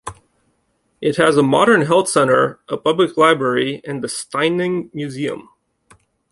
[0.99, 5.47] It has a modern health centre, a public library and the Steyning Museum.